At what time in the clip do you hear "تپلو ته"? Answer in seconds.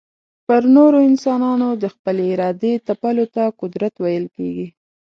2.87-3.43